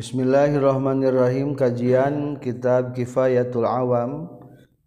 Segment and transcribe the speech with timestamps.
[0.00, 1.52] Bismillahirrahmanirrahim.
[1.52, 4.32] Kajian Kitab Kifayatul Awam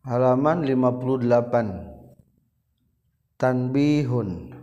[0.02, 4.58] Halaman 58 Tanbihun.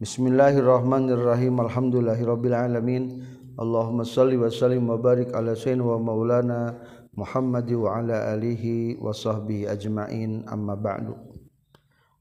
[0.00, 1.60] Bismillahirrahmanirrahim.
[1.60, 3.20] Alhamdulillahirrabbilalamin
[3.60, 6.80] Allahumma salli wa sallim wa barik ala sayyidina wa maulana
[7.12, 10.48] Muhammad wa ala alihi wa sahbihi ajma'in.
[10.48, 11.20] Amma ba'du.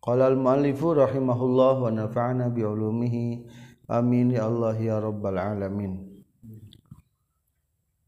[0.04, 3.47] Qala al-muallifu rahimahullah wa nafa'ana bi'ulumihi
[3.87, 6.14] amin ya Allah ya rabbal alamin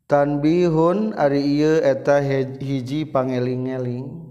[0.07, 4.27] tanbihun ari ieu eta hiji pangeling-eling.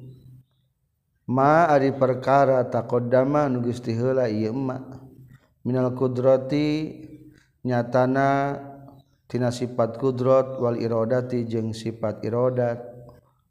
[1.29, 4.81] Ma ari perkara taqaddama nu Gusti heula ieu ma.
[5.67, 6.97] Minal qudrati
[7.67, 8.57] nyatana
[9.27, 12.79] tina sifat kudrat wal iradati jeung sifat iradat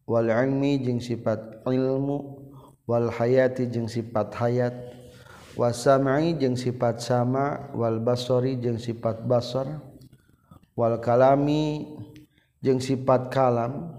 [0.07, 2.47] wal ilmi jeung sifat ilmu
[2.87, 4.71] wal hayati jeung sifat hayat
[5.59, 9.83] was sam'i jeung sifat sama wal basori jeung sifat basar
[10.79, 11.91] wal kalami
[12.65, 13.93] jeung sifat kalam.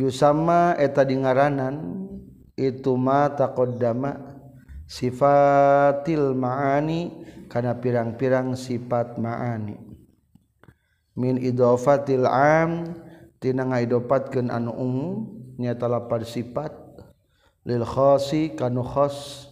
[0.00, 2.08] Yusama eta di ngaranan
[2.56, 4.40] itu ma taqaddama
[4.88, 7.12] sifatil ma'ani
[7.52, 9.76] kana pirang-pirang sifat ma'ani.
[11.12, 12.96] Min idofatil am
[13.36, 15.12] tina ngaidofatkeun anu umum
[15.60, 16.72] nyata lapar sifat.
[17.68, 19.46] Lil khasi kanu khos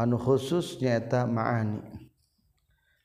[0.00, 1.84] anu khusus nyata ma'ani.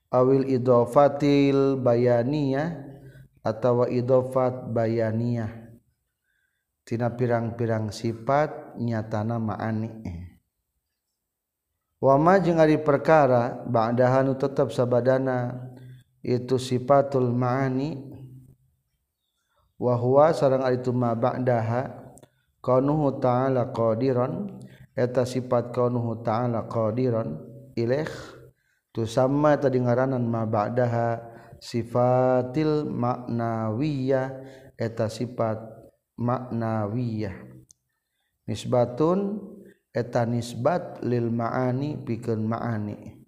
[0.07, 3.00] Awil idofatil bayaniyah
[3.41, 5.57] atau idofat bayaniyatina
[7.17, 9.89] pirang-pirang sifat nyatana maani.
[12.01, 15.69] Wama jeung ari perkara ba'dahanu tetap sabadana
[16.25, 18.09] itu sifatul maani.
[19.77, 22.13] Wa huwa sareng ari itu ma ba'daha
[22.61, 24.49] kaunuhu ta'ala qadiran
[24.97, 27.37] eta sifat kaunuhu ta'ala qadiran
[27.77, 28.09] ilaih.
[28.89, 31.30] Tu sama tadi ngaranan ma ba'daha
[31.61, 34.41] sifatil maknawiyah
[34.73, 35.61] eta sifat
[36.17, 37.37] maknawiyah.
[38.49, 39.37] Nisbatun
[39.93, 43.21] eta nisbat lil maani pikeun maani.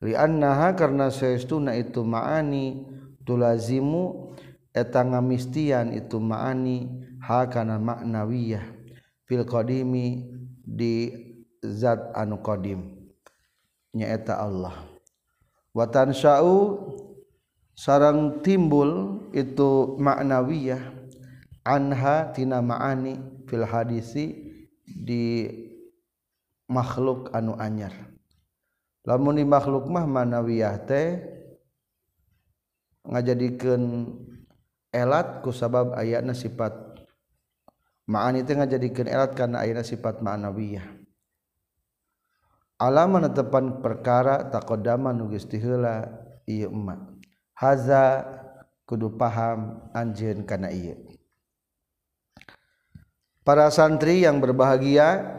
[0.00, 2.88] Liannaha karena saestuna itu maani
[3.22, 4.32] tulazimu
[4.72, 6.88] eta ngamistian itu maani
[7.20, 8.64] ha kana maknawiyah.
[9.28, 10.24] Fil qadimi
[10.64, 11.12] di
[11.60, 12.80] zat anu qadim.
[13.94, 14.93] Nyaeta Allah.
[15.74, 16.78] watan syau
[17.74, 20.94] sarang timbul itu maknawiyah.
[21.64, 24.36] Anha tina ma'ani fil hadisi
[24.84, 25.48] di
[26.68, 27.92] makhluk anu anyar.
[29.04, 31.20] Lamun di makhluk mah manawiyah teh
[33.04, 34.12] ngajadikeun
[34.92, 36.72] elat ku sabab ayatna sifat
[38.08, 41.03] ma'ani teh ngajadikeun elat karena ayatna sifat ma'nawiyah.
[42.84, 46.04] Alaman tepan perkara takodama nugis tihela
[46.44, 47.00] iya emak.
[47.56, 48.28] Haza
[48.84, 51.00] kudu paham anjen kana iya.
[53.44, 55.36] Para santri yang berbahagia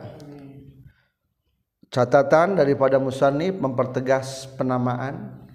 [1.90, 5.46] catatan daripada musannif mempertegas penamaan.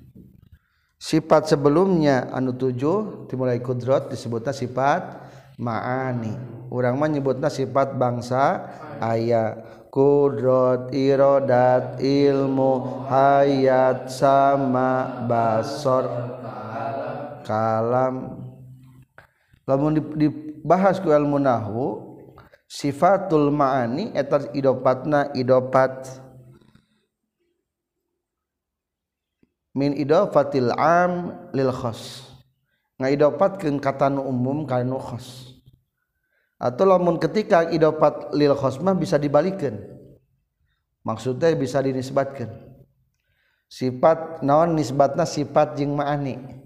[1.00, 5.16] Sifat sebelumnya anu tujuh dimulai kudrot disebutnya sifat
[5.56, 6.36] ma'ani.
[6.68, 8.68] Orang menyebutnya sifat bangsa
[9.00, 16.06] ayat kudrot irodat ilmu hayat sama basor
[17.42, 18.38] kalam.
[19.66, 21.86] Lamun dibahas ku ilmu nahwu
[22.70, 26.22] sifatul ma'ani eta idopatna idopat.
[29.70, 32.30] Min idofatil am lil khas
[33.00, 35.59] ngaidopatkeun kata nu umum kana nu khas
[36.60, 39.80] atau lamun ketika idopat lil khosmah bisa dibalikan
[41.04, 42.50] maksudnya bisa dinisbatkan.
[43.70, 46.58] Sifat naon nisbatna sifat jing ma'ani.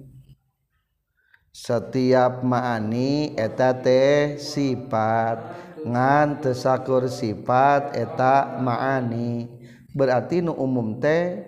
[1.53, 5.39] Setiap ma'ani eta teh sifat.
[5.85, 9.53] Ngan tesakur sifat eta ma'ani.
[9.93, 11.45] Berarti nu umum teh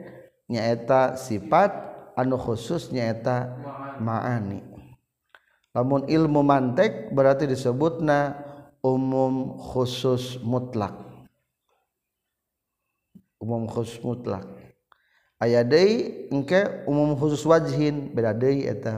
[0.52, 1.72] nyaeta sifat
[2.20, 3.48] anu khusus nyaeta
[3.96, 4.60] ma'ani.
[5.76, 8.32] Lamun ilmu mantek berarti disebutna
[8.80, 10.96] umum khusus mutlak.
[13.36, 14.48] Umum khusus mutlak.
[15.36, 18.96] Aya deui engke umum khusus wajhin beda deui eta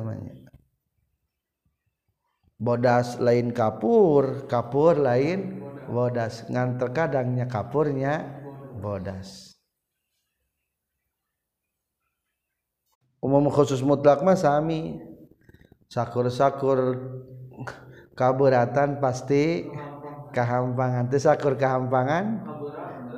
[2.63, 5.59] bodas lain kapur kapur lain
[5.91, 6.47] bodas.
[6.47, 8.23] Ngan terkadangnya kapurnya
[8.79, 9.59] bodas.
[13.19, 15.08] Umum khusus mutlak mah sami
[15.89, 17.01] sakur-sakur
[18.13, 19.67] kaburatan pasti
[20.37, 22.45] kehampangan itu sakur kehampangan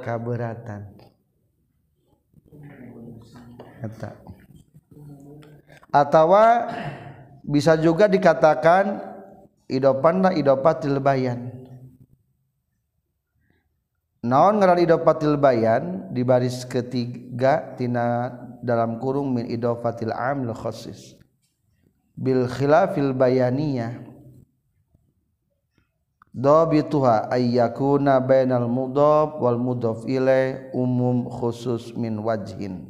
[0.07, 0.87] kaburatan.
[5.91, 6.31] Atau
[7.43, 9.03] bisa juga dikatakan
[9.67, 11.61] idopan idopat tilbayan
[14.21, 16.13] naon ngaran idopatil bayan?
[16.13, 18.29] Di baris ketiga tina
[18.61, 21.20] dalam kurung min idofatil am lil khasis
[22.21, 24.13] bil khilafil bayaniyah.
[26.31, 32.87] Dabituha ayyakuna bainal mudhaf wal mudhaf ilaih umum khusus min wajhin.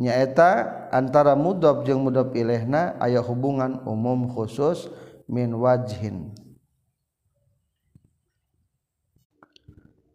[0.00, 4.88] Nyaeta antara mudhaf jeung mudhaf ilaihna aya hubungan umum khusus
[5.28, 6.32] min wajhin.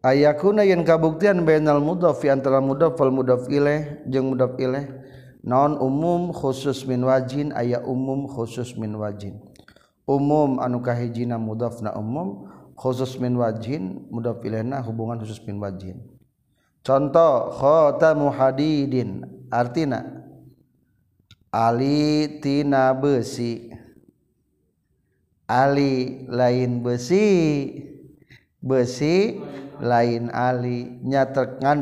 [0.02, 4.90] Ayakuna yang kabuktian bainal mudhaf antara mudhaf wal mudhaf ilaih jeung mudhaf ilaih
[5.44, 9.36] naon umum khusus min wajin aya umum khusus min wajin.
[10.08, 14.40] Umum anukahhijina mudhafna umum khusus min wajin mudhaf
[14.88, 16.00] hubungan khusus min wajin.
[16.84, 19.24] Contoh khatamu hadidin.
[19.48, 20.24] Artina
[21.54, 23.70] Ali tina besi.
[25.48, 27.28] Ali lain besi.
[28.60, 29.40] Besi
[29.80, 31.00] lain Ali.
[31.04, 31.30] Nya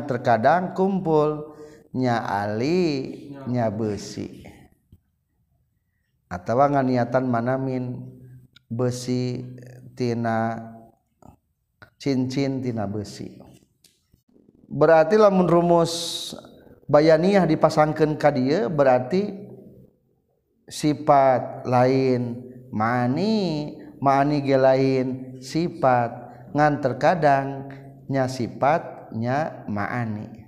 [0.07, 1.52] terkadang kumpul.
[1.93, 4.41] Kumpulnya alinya besi.
[6.25, 8.09] Atau niatan manamin
[8.65, 10.57] besitina
[12.01, 13.37] cincintina besi.
[14.65, 16.33] Berartilah menrumus
[16.89, 19.29] bayaniah dipasangkan ka dia berarti
[20.65, 22.49] sifat lain.
[22.73, 26.09] Mani mani ge lain sifat.
[26.57, 27.69] Ngan terkadang
[28.09, 30.42] nya sifatnya maani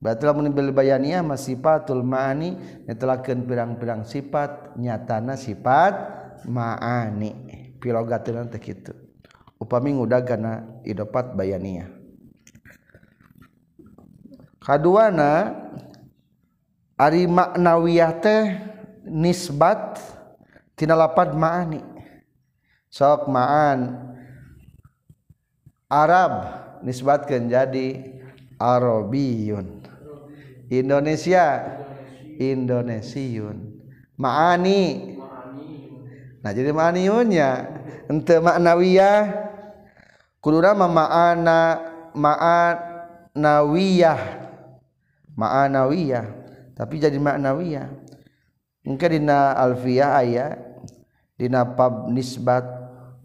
[0.00, 2.56] berarti menbil bayaniah mas sifatul maani
[2.88, 5.94] netelakeun pirang-pirang sifat nyatana sifat
[6.48, 7.60] maani.
[7.80, 8.92] Pilogatina teh kitu.
[9.56, 12.00] Upami ngudagana idopat bayaniah
[14.60, 15.56] kaduana
[17.00, 18.42] ari maknawiyah teh
[19.08, 19.98] nisbat
[20.76, 21.80] tina lapad maani.
[22.90, 24.10] Sok ma'an.
[25.90, 26.32] Arab
[26.86, 27.98] nisbatkan jadi
[28.62, 29.79] Arabiyun
[30.70, 31.46] Indonesia.
[32.40, 33.56] Indonesiun.
[34.16, 35.12] Maani.
[36.40, 37.50] Nah jadi maaniunnya.
[38.08, 39.28] Ente maknawiyah
[40.40, 41.60] kuduna ma'ana
[42.16, 44.20] ma'anawiyah.
[45.36, 46.26] Ma'anawiyah.
[46.80, 48.00] Tapi jadi maknawiyah
[48.84, 50.46] engke dina alfiyah aya
[51.36, 52.79] dina pab nisbat.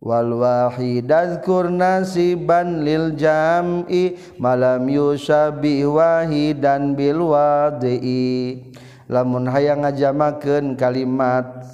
[0.06, 8.62] wal Walwahidkur nasiban lil jam'i malam yusabi wahidan bil wadi.
[9.10, 11.66] Lamun hayang ngajamakeun kalimat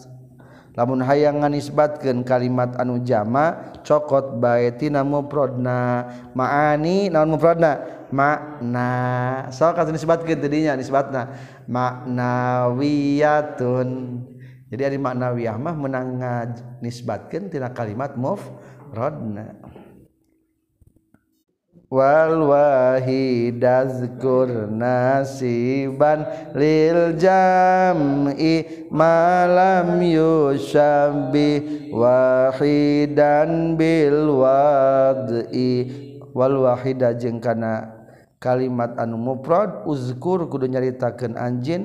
[0.71, 6.07] lamun hayang nganisbatkeun kalimat anu jama cokot bae tina mufradna.
[6.31, 7.99] Maani naon mufradna?
[8.11, 8.91] Makna
[9.51, 11.35] so kata nisbatkeun tadinya nisbatna.
[11.67, 13.87] Maknawiyatun
[14.71, 16.15] jadi ada maknawiyah mah menang
[16.79, 19.59] nisbatkan tina kalimat mufradna
[21.91, 26.23] wal wahidazkur nasiban
[26.55, 36.07] lil jam'i malam yushabbi wahidan bil wad'i.
[36.31, 38.00] Wal wahida jeung kana
[38.41, 41.77] kalimat anu murod uzkur kudu nyaritakeun anj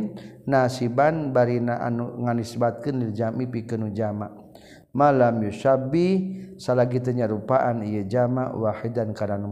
[0.49, 4.33] nasiban barina anu nganisbatkan dijami pikenu jama.
[4.97, 6.09] Malam yusyabi
[6.57, 9.45] salah gitunya rupaan ia jamak wahid dan karena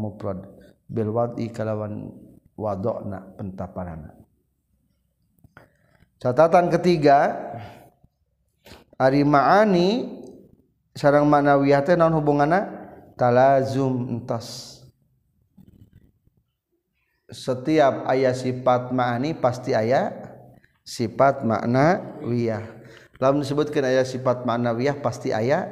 [0.88, 2.08] bil wadi kalawan
[2.56, 4.16] wadona pentaparana.
[6.16, 7.36] Catatan ketiga
[8.96, 10.08] ari maani
[10.96, 12.80] sareng manawiyah teh naon hubunganna?
[13.20, 14.73] Talazum entas.
[17.30, 20.12] Setiap ayat sifat ma'ani pasti ayat
[20.84, 22.64] sifat makna wiyah
[23.16, 25.70] lalu disebutkan ayat sifat makna wiyah pasti ayat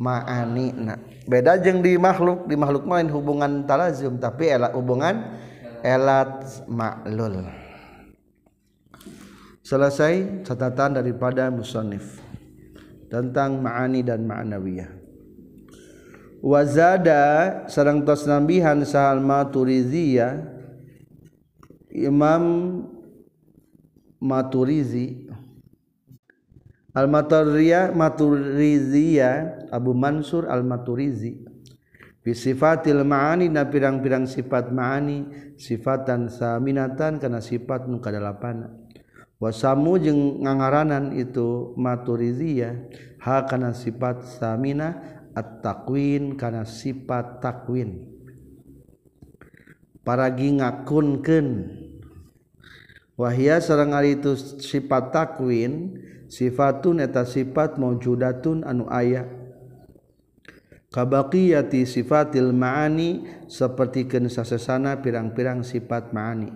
[0.00, 0.98] ma'ani nah
[1.28, 5.36] beda jeng di makhluk di makhluk main hubungan talazum tapi elat hubungan
[5.84, 7.44] elat maklul
[9.66, 12.22] selesai catatan daripada musonif
[13.10, 14.90] tentang ma'ani dan ma'nawiyah.
[16.38, 17.24] Wazada
[17.66, 20.55] sarang tos nambihan sahal maturiziyah
[21.96, 22.84] Imam
[24.20, 25.32] Maturizi
[26.92, 31.40] Al-Maturiyah Maturizia Abu Mansur Al-Maturizi
[32.26, 38.66] sifatil ma'ani na pirang-pirang sifat ma'ani sifatan saminatan kana sifat nu kadalapan.
[39.38, 42.88] Wasamu jeung ngangaranan itu maturizia
[43.20, 44.96] ha kana sifat samina
[45.36, 48.15] at-taqwin kana sifat takwin
[50.06, 51.46] paragi ngakunken
[53.18, 55.98] wahia ari itu sifat takwin
[56.30, 59.26] sifatun eta sifat maujudatun anu aya.
[60.86, 66.48] Kabaqiyati sifatil ma'ani seperti sasesana pirang-pirang sifat ma'ani.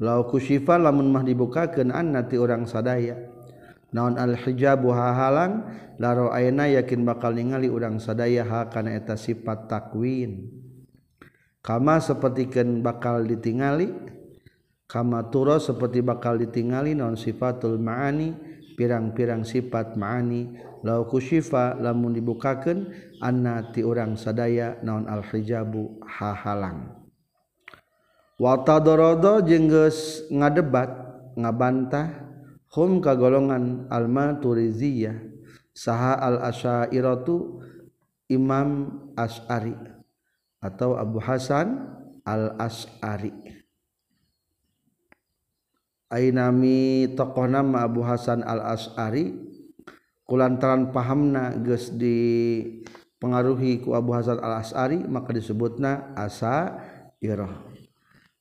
[0.00, 3.18] Lau kusyifa lamun mah dibukakeun anna ti urang sadaya.
[3.92, 5.68] Naon al hijabu hahalang
[6.00, 10.61] laro aina yakin bakal ningali urang sadaya ha kana eta sifat takwin.
[11.62, 13.94] Kama sapertikeun bakal ditingali
[14.90, 20.72] kama turo seperti bakal ditingali non sifatul ma'ani pirang-pirang sifat ma'ani.
[20.82, 22.90] Law kusyifa lamun dibukakeun
[23.22, 26.90] anna ti urang sadaya naon al hijabu hahalang.
[28.34, 30.90] Wa tadarada jeung geus ngadebat
[31.38, 32.26] ngabantah
[32.74, 35.22] hum ka golongan al maturiziyah
[35.70, 37.62] saha al asy'ariyatu
[38.26, 39.78] imam as'ari
[40.62, 43.62] atau Abu Hasan al As'ari
[46.20, 49.32] nami tokoh nama Abu Hasan al-asari?
[50.22, 52.16] Kulantaran pahamna ges di
[53.20, 56.78] pengaruhi ku Abu Hasan al-asari maka disebut na asa
[57.20, 57.52] Iroh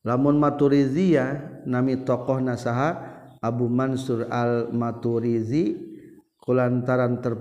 [0.05, 2.95] lamun Maturizia nami tokoh nasaha
[3.43, 5.75] Abu Mansur al-maturizi
[6.37, 7.33] Kulantaran ter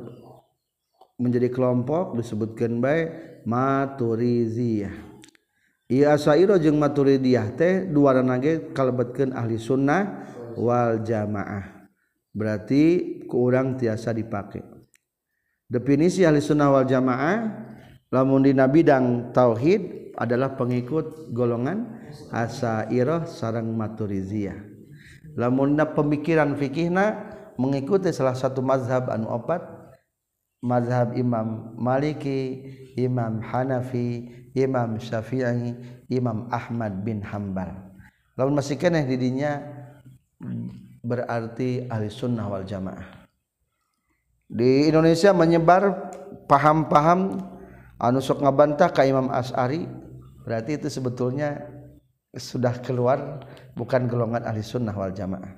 [1.20, 5.11] menjadi kelompok disebutkan baik Maturidiyah
[5.90, 10.23] Iya Sairo jeung Maturidiyah teh dua nage kalebetkeun ahli sunnah
[10.54, 11.90] wal jamaah.
[12.30, 14.62] Berarti kurang tiasa dipake.
[15.66, 17.66] Definisi ahli sunnah wal jamaah
[18.06, 21.99] lamun dina bidang tauhid adalah pengikut golongan
[22.30, 24.62] Asairah sarang Maturidiyah.
[25.35, 29.79] Lamun pemikiran fikihna mengikuti salah satu mazhab anu opat
[30.61, 35.76] mazhab Imam Maliki Imam Hanafi Imam Syafi'i
[36.12, 37.90] Imam Ahmad bin Hambal
[38.37, 39.61] lalu masih keneh didinya
[41.00, 43.29] berarti ahli sunnah wal jamaah.
[44.50, 46.12] Di Indonesia menyebar
[46.50, 47.38] paham-paham
[48.00, 49.87] anu sok ngabantah ka Imam As'ari
[50.43, 51.61] berarti itu sebetulnya
[52.35, 53.47] sudah keluar
[53.79, 55.55] bukan golongan ahli sunnah wal jamaah.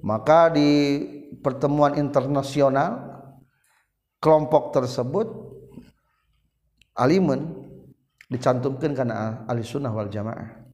[0.00, 1.02] Maka di
[1.42, 3.15] pertemuan internasional
[4.20, 5.28] kelompok tersebut
[6.96, 7.66] alimun
[8.26, 10.66] dicantumkan karena ahli sunnah wal jamaah.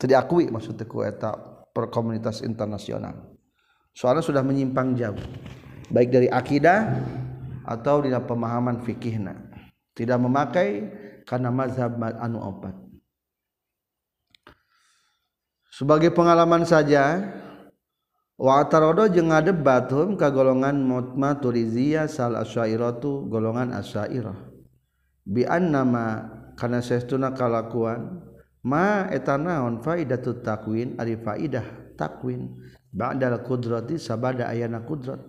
[0.00, 1.36] Tidak diakui maksudnya ku eta
[1.70, 3.36] per komunitas internasional.
[3.92, 5.20] Soalnya sudah menyimpang jauh.
[5.90, 7.04] Baik dari akidah
[7.66, 9.34] atau di pemahaman fikihna.
[9.92, 10.88] Tidak memakai
[11.28, 12.74] karena mazhab anu opat.
[15.70, 17.24] Sebagai pengalaman saja
[18.40, 21.36] Waatarodo jeung ngadebathum ka golongan mutma
[22.08, 24.48] sal asyairatu golongan asyairah.
[25.28, 26.24] Bi nama
[26.56, 28.24] karena sestuna kalakuan
[28.64, 32.56] ma eta naon faidatu takwin ari faidah takwin
[32.88, 35.20] ba'dal qudrati sabada ayana qudrat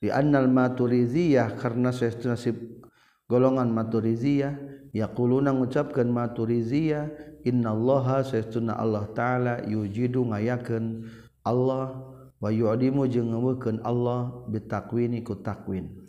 [0.00, 2.56] li annal maturiziyah karena sestuna si
[3.28, 4.56] golongan maturiziyah
[4.96, 7.12] yaquluna ngucapkeun maturiziyah
[7.44, 11.04] innallaha sestuna Allah taala yujidu ngayakeun
[11.44, 11.96] Allah
[12.40, 16.04] wayudimu jeung ngeweken Allah bitakwini ku takwin.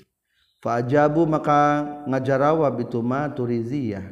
[0.62, 4.06] Fajabu maka ngajarawa bituma turiziyah.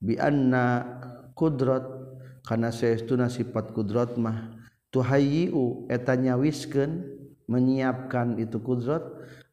[0.00, 0.86] Bi anna
[1.36, 1.84] kudrat
[2.46, 4.56] kana saestuna sifat kudrat mah
[4.88, 7.04] tuhayyi'u eta nyawiskeun
[7.44, 9.04] menyiapkan itu kudrat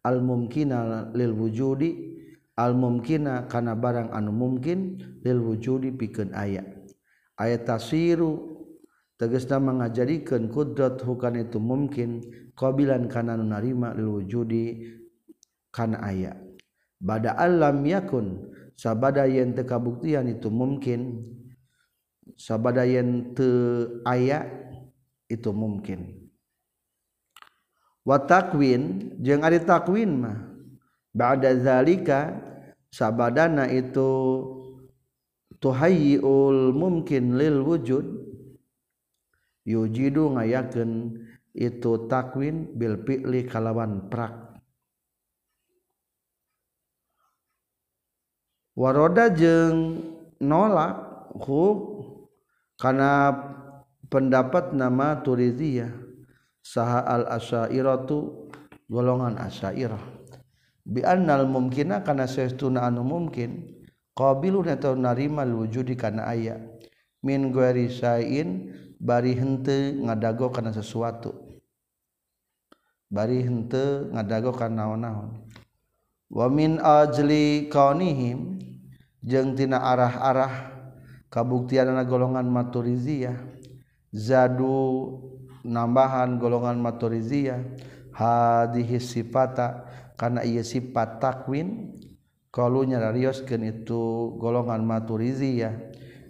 [0.06, 2.15] al mumkina lil wujudi
[2.56, 6.63] al mumkina kana barang anu mungkin lil wujudi pikeun aya.
[7.36, 8.54] Ayat tasiru
[9.15, 12.19] tegasna mengajadikeun kudrat hukan itu mungkin
[12.55, 14.95] qabilan kana nu narima lil wujudi
[15.75, 16.39] aya.
[16.95, 21.19] Bad alam yakun sabada yen tekabuktian itu mungkin
[22.39, 23.48] sabada yen te
[24.07, 24.48] aya
[25.27, 26.31] itu mungkin.
[28.07, 30.39] Wattakwin jeung ari takwin mah.
[31.15, 32.36] Ba'da zalika
[32.91, 34.12] sabadana itu
[35.63, 38.03] tuhayyul mungkin lil wujud
[39.65, 41.19] yujidu ngayakeun
[41.51, 44.62] itu takwin bil fi'li kalawan prak.
[48.75, 50.03] Waroda jeung
[50.43, 51.00] nolak
[51.41, 51.63] hu
[52.75, 53.31] kana
[54.12, 55.95] pendapat nama turidiyah
[56.60, 58.51] saha al asyairatu
[58.91, 60.03] golongan asyairah
[60.84, 63.79] bi annal mumkina kana saestuna anu mumkin
[64.12, 66.60] qabilun atawa narima wujudi kana aya.
[67.25, 71.35] Min ghairi sain bari hente ngadago karena sesuatu.
[73.11, 75.45] Bari hente ngadago karena naon-naon.
[76.31, 78.59] Wamin ajli kaunihim
[79.21, 80.73] jeung tina arah-arah
[81.29, 83.37] kabuktian anak golongan maturiziyah.
[84.09, 85.21] Zadu
[85.61, 87.61] nambahan golongan maturiziyah.
[88.15, 89.85] Hadihi sifata
[90.15, 91.91] karena ia sifat takwin
[92.47, 95.75] kalau nyararioskan itu golongan maturiziyah.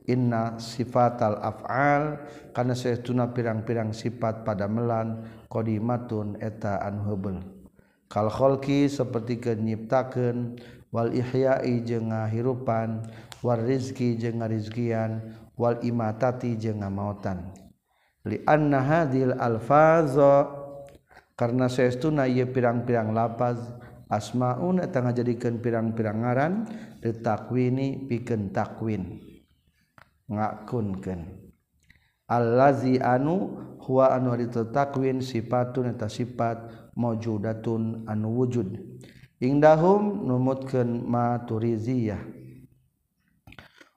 [0.10, 2.22] inna sifatal af'al
[2.54, 7.42] karena seuna pirang-pirang sifat pada melan qadimatun eta anhubul
[8.10, 10.56] kal khalqi seperti nyiptakeun
[10.96, 13.04] wal ihyai jeung ngahirupan
[13.44, 17.52] war rizki jeung ngarizkian wal imatati jeung ngamautan.
[18.26, 20.50] Li anna hadhil alfaza
[21.36, 23.60] karena seestuna ieu pirang-pirang lapaz
[24.10, 26.54] asmaun eta ngajadikeun pirang-pirang ngaran
[27.04, 29.35] ditakwini pikeun takwin.
[30.30, 31.46] ngakunkeun.
[32.26, 33.54] Allazi anu
[33.86, 38.82] huwa anu itu takwin sifatun eta sifat maujudatun anu wujud.
[39.38, 42.36] Indahum numutkeun maturiziyah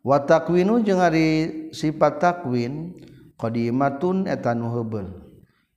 [0.08, 1.28] wa takwinu jeung ari
[1.74, 2.94] sifat takwin
[3.36, 5.28] qadimatun eta nu heubeul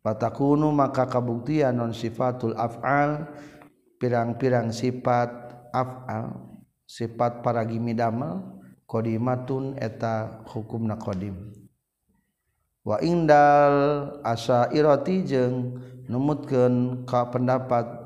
[0.01, 3.29] patakunu maka kabuktian non sifatul af'al
[4.01, 5.29] pirang-pirang sifat
[5.75, 6.31] af'al
[6.87, 8.60] sifat para gimidamel
[8.91, 11.55] qdimatun eta hukum na qdim
[12.83, 15.79] wa indal asairoti jeung
[16.11, 18.01] numutkeun ka pendapat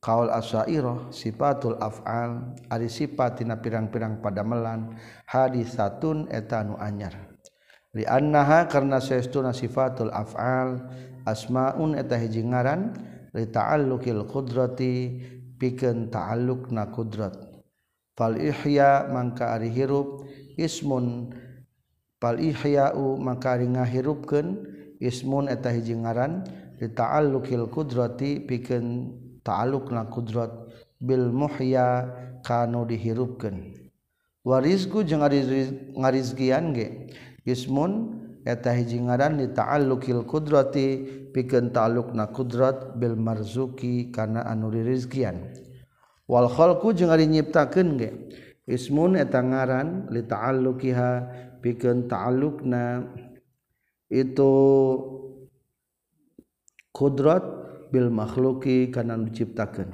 [0.00, 4.96] kaul asairah sifatul af'al ari sifat tina pirang-pirang padamelan
[5.28, 7.16] hadisatun eta nu anyar.
[7.92, 10.88] Li annaha karna saestuna sifatul af'al
[11.28, 12.96] asmaun eta hiji ngaran
[13.36, 15.20] li ta'alluqil qudrati
[15.60, 17.49] pikeun ta'alluqna qudrat.
[18.20, 20.28] fal ihya mangka ari hirup.
[20.60, 21.32] Ismun
[22.20, 24.68] fal ihya'u mangka ari ngahirupkeun.
[25.00, 26.44] Ismun eta hiji ngaran
[26.76, 30.52] li ta'alluqil qudrati pikeun ta'alluqna qudrat
[31.00, 32.12] bil muhya
[32.44, 33.80] kanu dihirupkeun.
[34.44, 37.08] Warizku jeung ngarizgian ge.
[37.48, 40.86] Ismun eta hiji ngaran li ta'alluqil qudrati
[41.32, 45.56] pikeun ta'alluqna qudrat bil marzuki kana anu dirizkian
[46.30, 48.10] walholku jeung ari nyiptakan ge.
[48.70, 51.10] Ismun eta ngaran li ta'alluqiha
[51.58, 53.02] pikeun ta'alluqna.
[54.06, 54.52] Itu
[56.94, 57.42] kudrat
[57.90, 59.90] bil makhluki kana diciptakeun.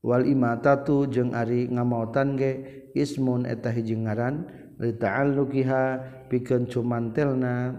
[0.00, 2.52] Wal imatatu jeung ari ngamautan ge.
[2.96, 4.48] Ismun eta hiji ngaran
[4.80, 5.82] li ta'alluqiha
[6.32, 7.76] pikeun cumantelna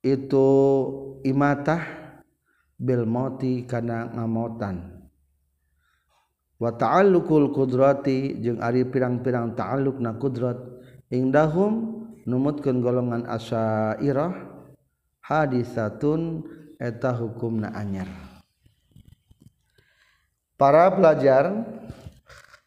[0.00, 0.48] itu
[1.28, 1.82] imatah
[2.80, 4.95] bil mauti kana ngamautan.
[6.56, 10.56] Wa ta'alluqul qudrati jeung ari pirang-pirang ta'alluqna qudrat
[11.12, 14.32] indahum numutkeun golongan asy'ariyah
[15.22, 16.46] hadisatun
[16.80, 18.08] eta hukumna anyar.
[20.56, 21.68] Para pelajar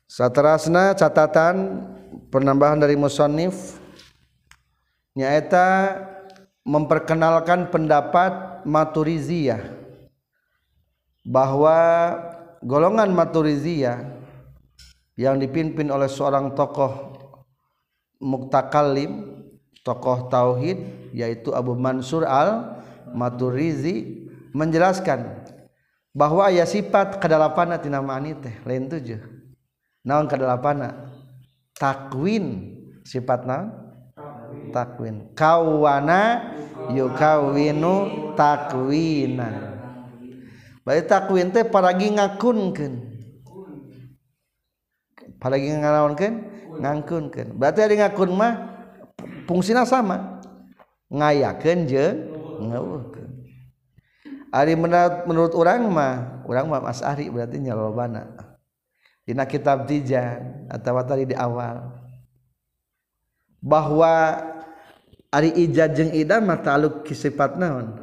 [0.06, 1.82] saterasna catatan
[2.30, 3.82] penambahan dari musannif
[5.18, 5.98] nyaeta
[6.62, 9.74] memperkenalkan pendapat maturiziyah
[11.26, 11.78] bahwa
[12.64, 14.20] golongan maturiziyah
[15.20, 17.16] yang dipimpin oleh seorang tokoh
[18.20, 19.44] muktakallim
[19.84, 25.50] tokoh tauhid yaitu Abu Mansur al Maturizi menjelaskan
[26.14, 29.22] bahwa ya sifat kedalapana tina ma'ani teh lain tujuh.
[30.06, 31.10] Naon kedalapana
[31.74, 32.76] takwin.
[33.02, 33.74] Sifat naon?
[34.70, 35.34] Takwin.
[35.34, 36.54] Kawana
[36.94, 39.79] yukawinu takwinan
[40.90, 42.94] Bari takwin teh paragi ngakunkeun.
[45.38, 46.34] Paragi ngaraonkeun
[46.82, 47.62] ngangkunkeun.
[47.62, 48.54] Berarti ari ngakun mah
[49.46, 50.42] fungsina sama.
[51.14, 52.18] Ngayakeun jeung
[52.74, 53.30] ngawuhkeun.
[54.50, 58.26] Ari menurut, menurut urang mah, urang mah Mas Ari berarti nyalobana.
[59.30, 61.86] Dina kitab Tijan atau tadi di awal
[63.62, 64.42] bahwa
[65.30, 67.94] ari ijad jeung ida mah taluk sifat naon?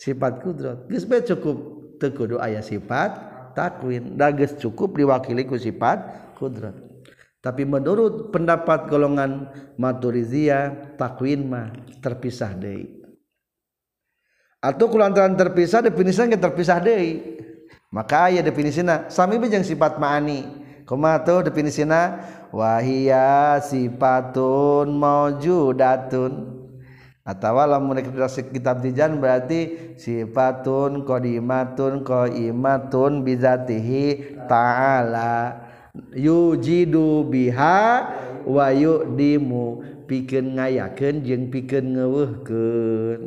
[0.00, 0.88] Sifat kudrat.
[0.88, 3.12] Geus cukup teu kudu aya sifat
[3.52, 4.16] takwin.
[4.16, 6.74] Da geus cukup diwakili ku sifat kudrat.
[7.40, 13.00] Tapi menurut pendapat golongan maturizia takwin mah terpisah deui.
[14.60, 17.40] Atau kulantaran terpisah definisinya terpisah deui.
[17.88, 20.60] Maka aya definisina sami jeung sifat ma'ani.
[20.84, 22.20] Kumaha tuh definisina
[22.52, 26.59] wahia sifatun maujudatun
[27.20, 35.60] Atawa lamun kitab tijan berarti sifatun qadimatun qaimatun bizatihi ta'ala
[36.16, 38.08] yujidu biha
[38.48, 43.20] wa yudimu pikeun ngayakeun jeung pikeun ngeuweuhkeun.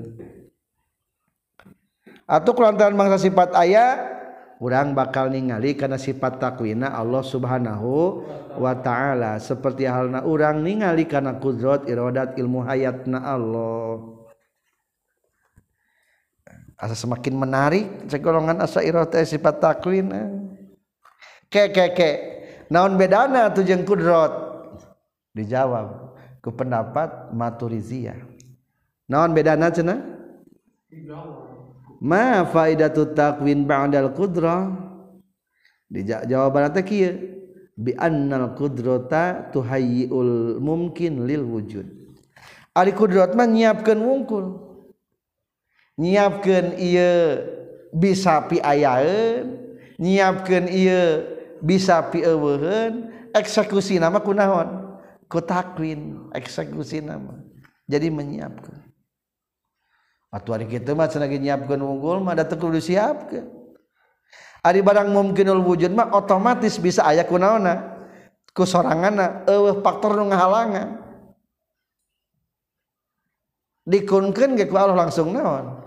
[2.25, 4.22] Atuh kelantaran mangsa sifat ayat
[4.61, 8.21] orang bakal ningali karena sifat takwina Allah subhanahu
[8.59, 9.41] wa ta'ala.
[9.41, 14.21] Seperti halna orang ningali karena kudrat iradat ilmu hayatna Allah.
[16.77, 20.29] Asa semakin menarik cek golongan asairah teh sifat takwin eh.
[21.47, 22.11] ke ke ke.
[22.67, 24.33] Naon bedana tuh jeung kudrot
[25.31, 28.17] dijawab ku pendapat maturiziyah.
[29.07, 30.01] Naon bedana cenah
[32.03, 34.75] ma faidatu takwin ba'dal qudrah
[36.27, 37.15] jawaban teh kieu
[37.79, 41.87] bi annal qudrata tuhayyiul mumkin lil wujud.
[42.73, 44.45] Ari kudrat mah nyiapkeun wungkul.
[46.01, 47.37] Nyiapkeun ieu
[47.93, 49.61] bisa pi ayaeun
[50.01, 51.21] nyiapkeun ieu
[51.61, 54.97] bisa pi eueuheun eksekusi nama kunaon?
[55.29, 57.37] Ku takwin eksekusi nama.
[57.85, 58.82] Jadi menyiapkan
[60.33, 63.45] waktu hari kita mah lagi nyiapkan unggul mah datang kudu disiapkan
[64.65, 67.93] hari barang mungkinul wujud mah otomatis bisa ayah kunaona
[68.53, 71.01] ku sorangana eueuh faktor nu ngahalangan.
[73.83, 75.83] Dikunkeun ge ku Allah langsung naon?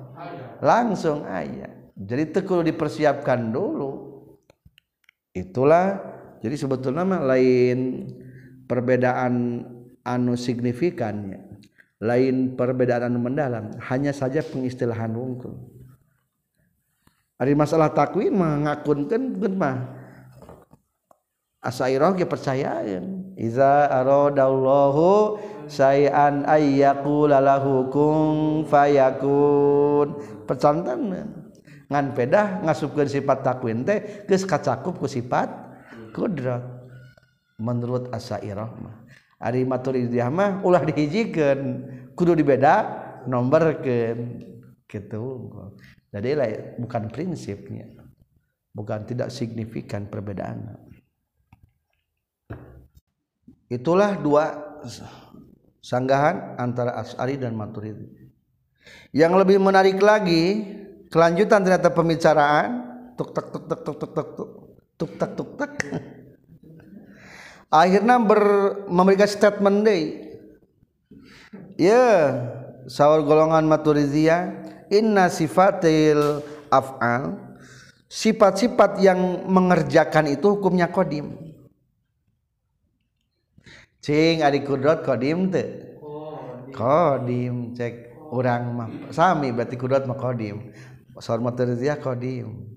[0.60, 4.20] Langsung ayah jadi teu dipersiapkan dulu.
[5.32, 5.96] Itulah
[6.44, 8.10] jadi sebetulnya mah lain
[8.68, 9.64] perbedaan
[10.04, 11.45] anu signifikannya
[12.00, 15.56] lain perbedaan mendalam hanya saja pengistilahan wungkul.
[17.36, 19.76] Ari masalah takwin mah ngakunkeun mah.
[21.60, 30.16] Asairah ge percayaan iza aradallahu sayan ayyaqula lahu kun fayakun.
[30.46, 31.12] Percantan
[31.90, 35.48] ngan pedah ngasupkeun sifat takwin teh geus kacakup ku sifat
[36.12, 36.64] kudrat.
[37.56, 38.96] Menurut asairah mah
[39.36, 41.60] ari maturidiyah mah ulah dihijikeun
[42.16, 44.40] kudu dibeda nomorkeun
[44.88, 45.52] gitu
[46.08, 46.30] jadi
[46.80, 47.90] bukan prinsipnya
[48.72, 50.80] bukan tidak signifikan perbedaan
[53.68, 54.56] itulah dua
[55.84, 58.30] sanggahan antara As'ari dan Maturidi
[59.12, 60.64] yang lebih menarik lagi
[61.10, 62.70] kelanjutan ternyata pembicaraan
[63.18, 64.50] tuk tak tuk tak tuk tak tuk
[64.96, 65.72] tuk tak tuk tak
[67.70, 68.42] akhirnya ber,
[68.88, 70.02] memberikan statement deh.
[71.76, 72.32] Ya
[72.88, 77.46] sahur golongan Maturidiyah inna sifatil af'al
[78.06, 81.34] sifat-sifat yang mengerjakan itu hukumnya kodim
[83.98, 85.98] cing adik kudrot kodim te
[86.70, 90.70] kodim cek orang mah sami berarti kudrot mah kodim
[91.18, 92.70] soal materizia kodim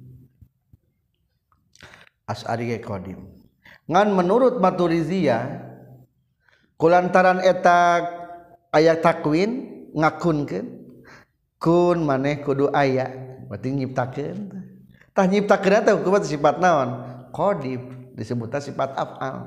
[2.25, 3.38] as'ari kodim
[3.89, 5.65] ngan menurut Maturizia
[6.77, 8.05] kulantaran etak
[8.69, 9.65] ayat takwin
[9.97, 10.79] ngakunkeun
[11.59, 13.11] kun maneh kudu aya
[13.51, 14.39] berarti nyiptakeun.
[15.11, 16.89] Tah nyiptakeun teh hukumna sifat naon?
[17.35, 19.37] Qadim disebutna sifat af'al.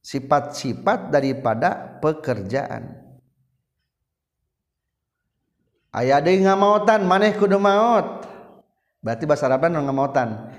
[0.00, 2.96] Sifat-sifat daripada pekerjaan.
[5.90, 8.24] Aya deui ngamautan maneh kudu maot
[9.02, 10.54] berarti bahasa Arabna ngamautan.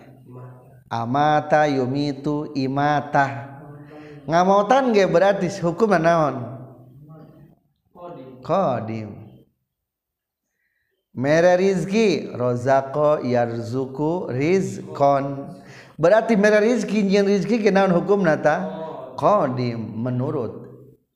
[0.92, 3.48] Amata yumitu imata.
[4.28, 6.60] Ngamautan ge berarti hukum naon?
[8.44, 9.16] Qadim.
[11.16, 15.56] Mere rizki rozako yarzuku rizkon.
[15.96, 18.68] Berarti mere rizki jeung rizki kenaon hukum nata
[19.16, 20.68] qadim menurut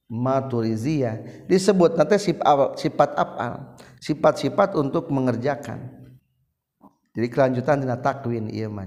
[0.08, 1.20] maturizia.
[1.48, 3.76] Disebut nate sifat afal.
[4.04, 5.90] Sifat-sifat untuk mengerjakan.
[7.16, 8.86] Jadi kelanjutan tina takwin ieu mah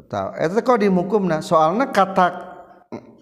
[0.00, 2.50] eta eh, kok hukumna soalnya kata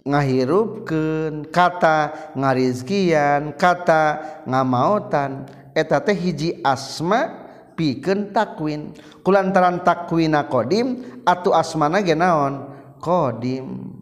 [0.06, 8.90] ngahirupkeun kata ngarizkian kata ngamaotan eta eh, teh hiji asma pikeun takwin.
[9.22, 12.74] Kulantaran takwina kodim atu asmana ge naon?
[12.98, 13.94] Kodim.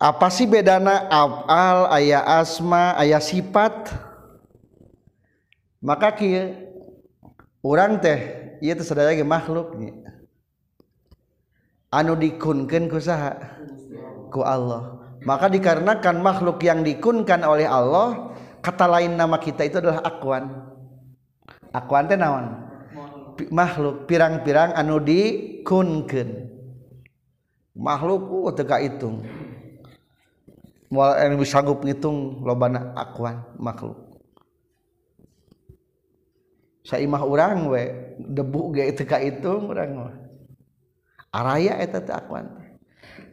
[0.00, 3.92] Apa sih bedana afal ayah asma ayah sifat?
[5.80, 6.69] Maka kia
[7.64, 8.18] orang teh
[8.60, 10.10] ia teh sadaya ge makhluknya
[11.90, 13.36] anu dikunkan ku saha?
[14.30, 15.02] Ku Allah.
[15.26, 18.32] Maka dikarenakan makhluk yang dikunkan oleh Allah
[18.64, 20.48] kata lain nama kita itu adalah akwan.
[21.74, 22.46] Akwan teh naon?
[23.50, 26.50] Makhluk pirang-pirang anu dikunkan
[27.80, 29.24] makhluk uh, teka hitung
[30.92, 34.09] mual anu sanggup ngitung lobana akwan makhluk.
[36.80, 40.14] Saimah urang we debu ge teu kaitung urang mah.
[41.28, 42.48] Araya eta teu akuan.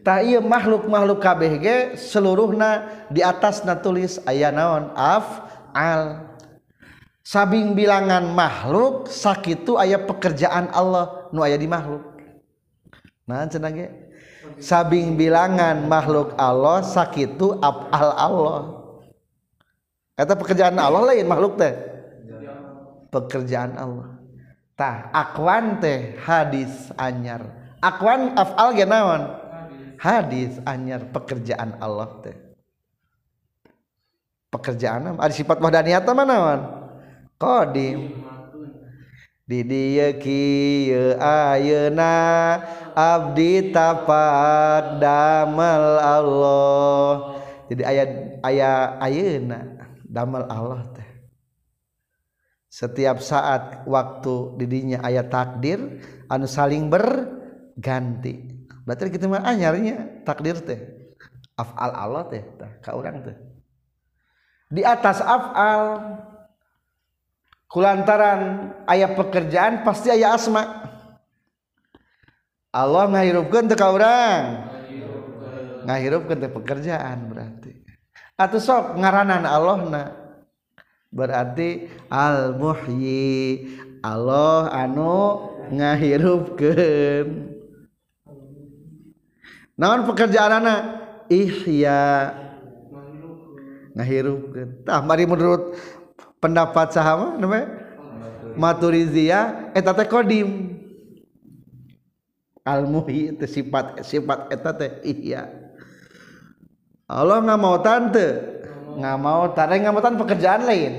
[0.04, 6.32] Tah ieu makhluk-makhluk kabeh ge seluruhna di atasna tulis aya naon af'al.
[7.24, 12.04] Sabing bilangan makhluk sakitu aya pekerjaan Allah nu aya di makhluk.
[13.28, 13.88] Nah cenah ge
[14.60, 18.60] sabing bilangan makhluk Allah sakitu af'al Allah.
[20.20, 21.97] Eta pekerjaan Allah lain makhluk teh.
[23.12, 24.17] Pekerjaan Allah.
[24.78, 27.50] Tah akwan teh hadis anyar.
[27.82, 29.26] Akwan afal ge naon?
[29.98, 32.38] Hadis anyar pekerjaan Allah teh.
[34.54, 36.60] Pekerjaan ada sifat wahdaniyah teh naon?
[37.41, 38.22] Qadim.
[39.48, 42.13] Di dieu kieu ayeuna
[42.91, 47.12] abdi tapak damel Allah.
[47.72, 48.10] Jadi ayat
[48.43, 49.60] ayat ayeuna
[50.04, 50.97] damel Allah
[52.78, 55.98] setiap saat waktu didinya ayat takdir
[56.30, 58.54] anu saling berganti.
[58.86, 61.10] Berarti kita mah ah, anyarnya takdir teh.
[61.58, 62.46] Afal Allah teh
[62.86, 63.34] ka urang teh.
[64.70, 66.22] Di atas afal
[67.66, 70.86] kulantaran ayat pekerjaan pasti ayat asma.
[72.70, 74.70] Allah ngahirupkeun teh ka urang.
[75.90, 77.74] Ngahirupkeun teh pekerjaan berarti.
[78.38, 80.27] Atau sok ngaranan Allah na
[81.18, 83.66] berarti almuhyi
[84.06, 87.28] Allah anu ngahirupkeun.
[89.74, 90.76] Naon pekerjaanna
[91.34, 92.34] ihya.
[93.98, 94.86] Ngahirupkeun.
[94.86, 95.74] Tah mari menurut
[96.38, 97.68] pendapat sahama eh, namanya?
[98.54, 100.78] Maturizia eta teh kodim.
[102.62, 105.50] Al muhyi itu sifat sifat eta teh ihya.
[107.08, 108.58] Allah nggak mau tante
[108.98, 110.94] nggak mau tarik nggak mau pekerjaan lain.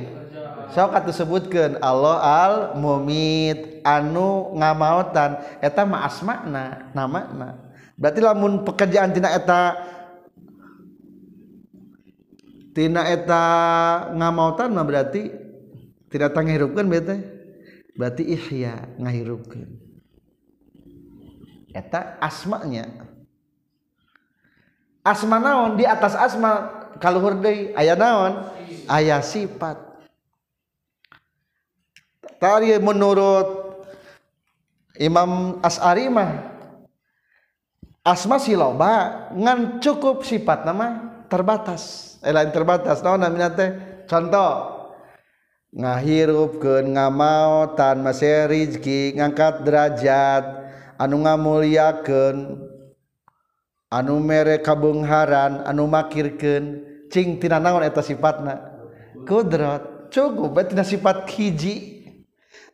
[0.71, 7.49] Sok atau sebutkan Allah al mumit anu ngamautan eta mah asmana nama na
[7.97, 9.81] berarti lamun pekerjaan tina eta
[12.77, 13.45] tina eta
[14.13, 15.33] ngamautan mah berarti
[16.13, 17.17] tidak tanggihirupkan berarti
[17.97, 19.89] berarti ihya ngahirupkan
[21.73, 23.08] eta asmanya.
[25.09, 26.68] asma naon di atas asma
[27.01, 28.44] kaluhur deui aya naon?
[28.85, 29.81] Aya sifat.
[32.38, 33.81] Tari menurut
[35.01, 36.55] Imam As'ari mah
[38.05, 42.16] asma siloba ngan cukup sifat nama terbatas.
[42.21, 43.71] Eh lain terbatas naon namina teh?
[44.09, 44.79] Contoh
[45.73, 50.44] ngahirupkeun ngamaotan masih rizki ngangkat derajat
[50.97, 52.68] anu ngamuliakeun
[53.88, 58.79] anu mere kabungharan anu makirkeun cing tina naon eta sifatna?
[59.24, 61.96] Kudrat cukup tina sifat hiji.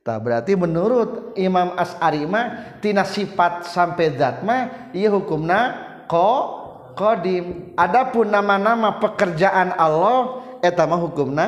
[0.04, 6.60] Tah berarti menurut Imam As'arima tina sifat sampai zat mah ieu hukumna ko
[6.92, 11.46] qadim adapun nama-nama pekerjaan Allah eta mah hukumna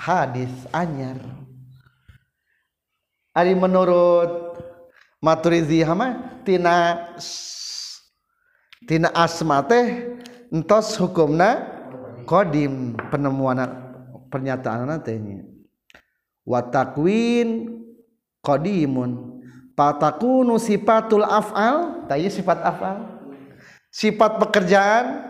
[0.00, 1.20] hadis anyar.
[3.36, 4.56] Ari menurut
[5.20, 7.04] Maturidi mah tina
[8.88, 10.16] tina asma teh
[10.48, 11.76] entos hukumna
[12.24, 13.68] qadim penemuan
[14.32, 15.20] pernyataan teh
[16.48, 17.78] watakwin
[18.40, 19.36] qadimun.
[19.76, 22.08] Patakunu sifatul af'al.
[22.08, 22.98] Tadi sifat af'al.
[23.92, 25.28] Sifat pekerjaan.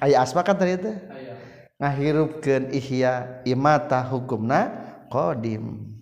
[0.00, 0.96] Aya asma kan tadi teh?
[1.78, 4.72] Ngahirupkeun ihya imata hukumna
[5.12, 5.94] qadim.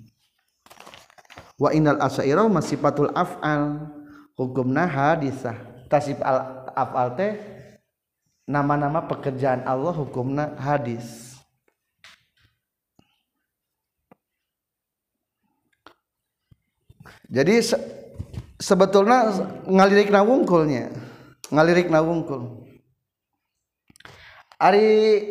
[1.59, 3.93] Wa innal asaira sifatul af'al.
[4.39, 7.33] Hukumna hadisah tasif al af'al teh
[8.49, 11.37] nama-nama pekerjaan Allah hukumna hadis.
[17.29, 17.77] Jadi se
[18.57, 19.29] sebetulnya
[19.69, 20.89] ngalirik nawungkulnya
[21.53, 22.65] ngalirik nawungkul
[24.59, 25.23] Ari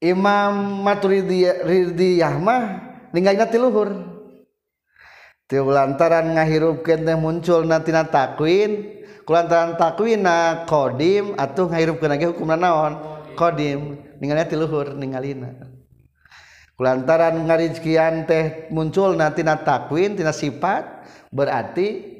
[0.00, 2.62] Imam Maturidiyah mah
[3.12, 3.90] ninggalina ti luhur.
[3.92, 4.17] ti
[5.56, 12.92] lantaran ngahirupkeun teh muncul natina takwin kulantaran takwina qadim atuh ngahirupkeun lagi hukumna naon?
[13.38, 14.02] Kodim.
[14.18, 15.54] Ti luhur ningalina.
[16.76, 20.84] Kulantaran ngarizkian teh muncul natina takwin tina sifat
[21.32, 22.18] berarti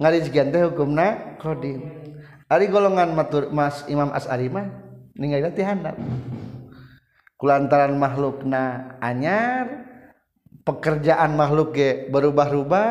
[0.00, 1.88] ngarizkian teh hukumna qadim
[2.46, 4.70] ari golongan matur mas imam as'ari mah
[5.18, 5.98] ningalina ti handap
[7.40, 9.85] kulantaran makhlukna anyar
[10.66, 12.88] pekerjaan makhluk ge berubah-ubah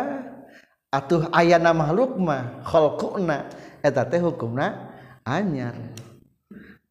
[0.95, 3.51] atuh ayana makhluk mah khalquna
[3.83, 4.95] eta teh hukumna
[5.27, 5.75] anyar.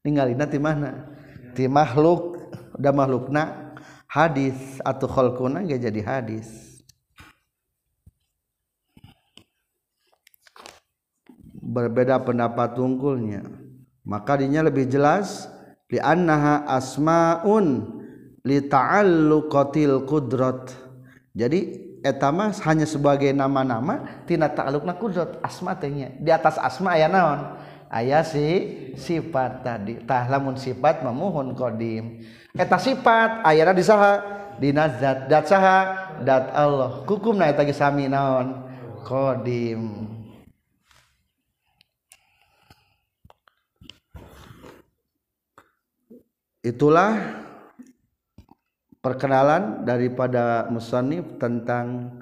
[0.05, 1.09] Ningalina ti mana?
[1.57, 2.37] Ti makhluk
[2.77, 3.73] da makhlukna
[4.05, 6.77] hadis atau khalquna ge jadi hadis.
[11.64, 13.40] Berbeda pendapat tungkulnya
[14.05, 15.49] maka dinya lebih jelas
[15.94, 17.66] li asmaun
[18.44, 20.76] li ta'alluqatil qudrat
[21.33, 27.57] jadi etama hanya sebagai nama-nama tina ta'alluqna kudzat asma tehnya di atas asma aya naon?
[27.94, 28.42] Aya si
[28.98, 30.02] sifat tadi.
[30.02, 32.26] Tah lamun sifat memohon qadim.
[32.50, 34.18] Eta sifat ayana di saha?
[34.59, 35.78] Dina zat dat saha?
[36.26, 37.07] Dat Allah.
[37.07, 38.66] Hukumna eta ge sami naon?
[39.07, 40.11] Qadim.
[46.64, 47.43] Itulah
[49.05, 52.17] perkenalan daripada musannif tentang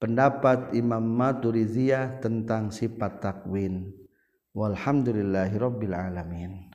[0.00, 3.92] pendapat Imam Maturiziyah tentang sifat takwin.
[4.56, 6.67] Walhamdulillahirabbil alamin